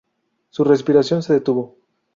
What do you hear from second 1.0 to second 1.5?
se